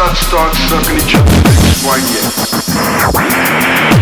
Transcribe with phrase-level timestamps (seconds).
[0.00, 2.00] not start sucking each other's dicks quite
[3.94, 3.99] yet.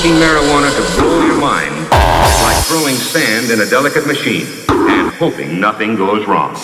[0.00, 5.12] Smoking marijuana to blow your mind is like throwing sand in a delicate machine and
[5.12, 6.56] hoping nothing goes wrong.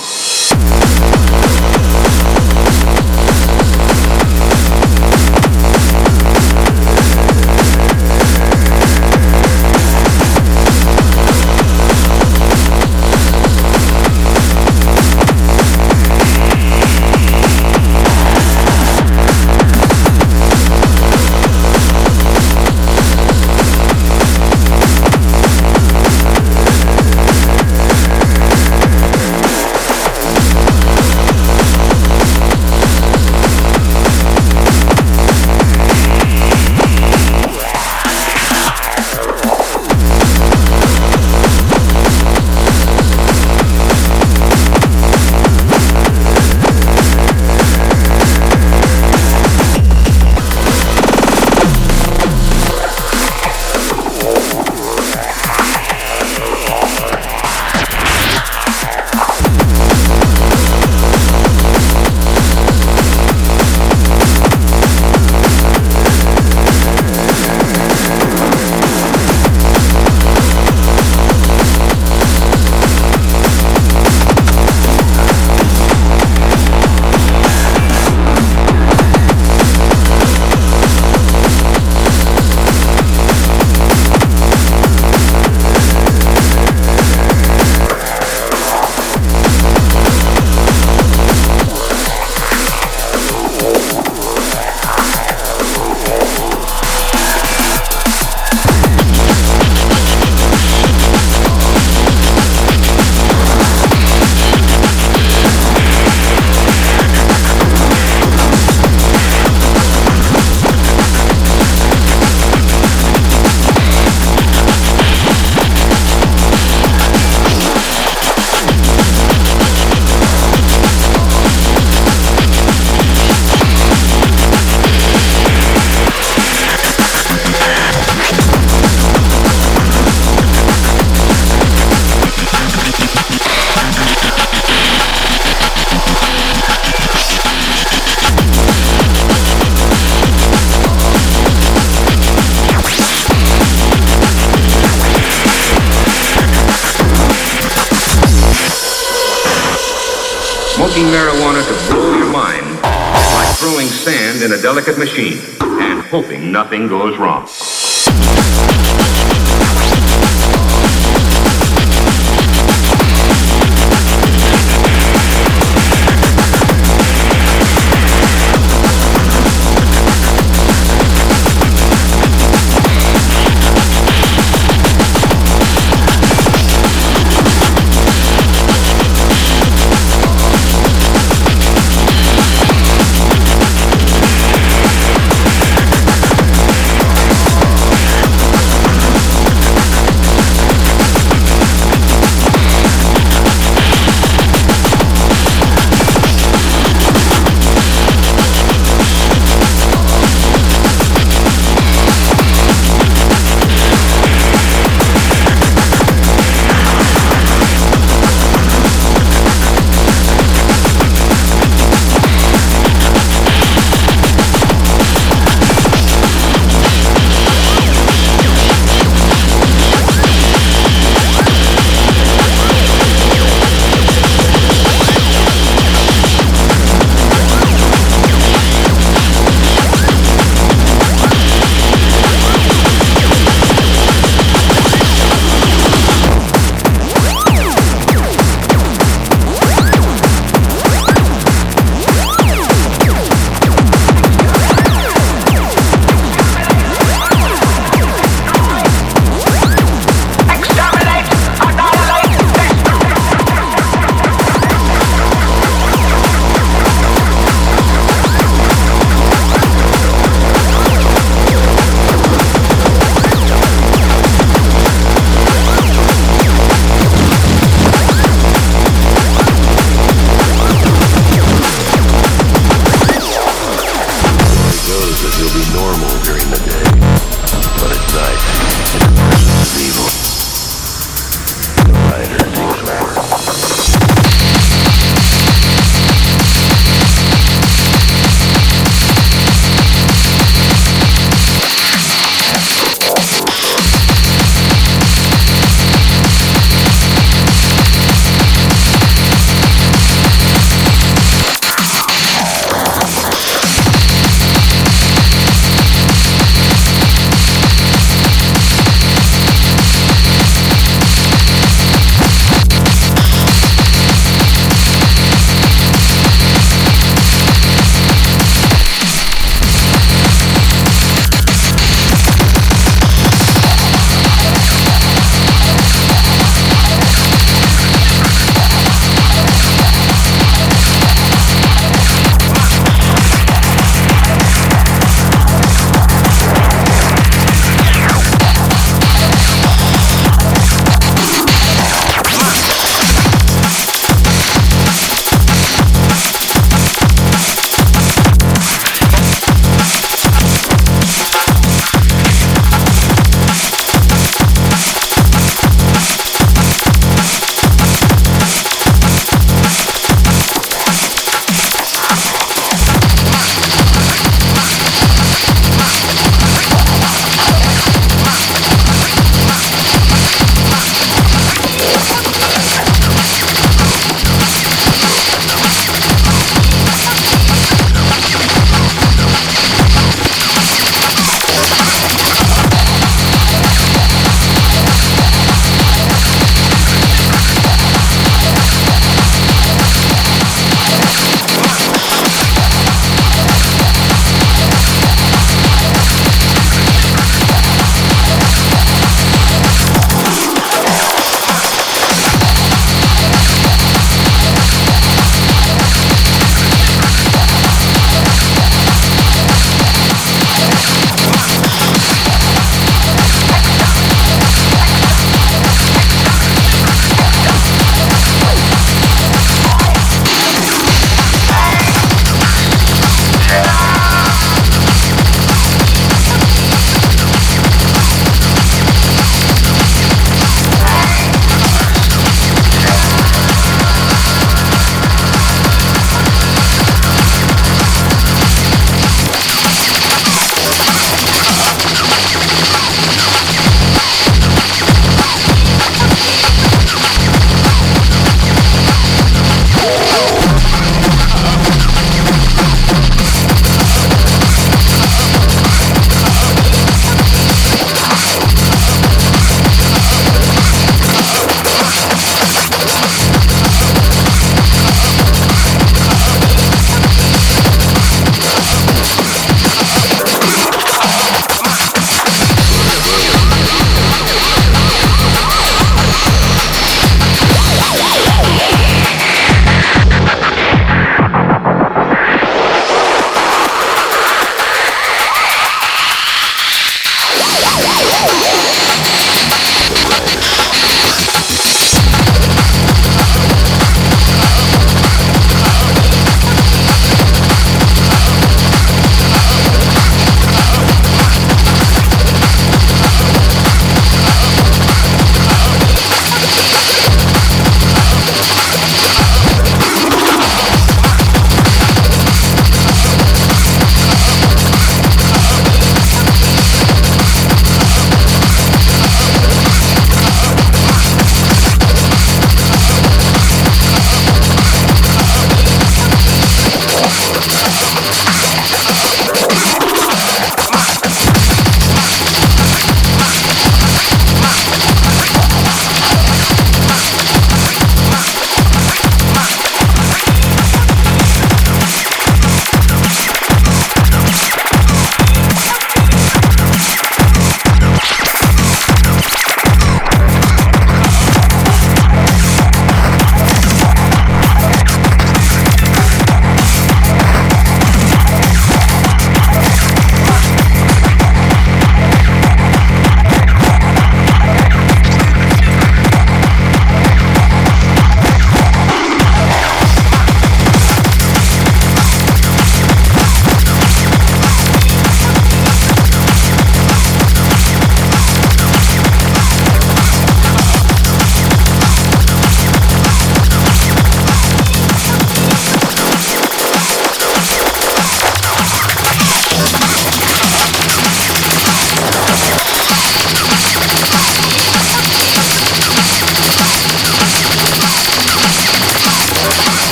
[150.76, 155.38] Smoking marijuana to blow your mind is like throwing sand in a delicate machine
[155.81, 157.46] and hoping nothing goes wrong.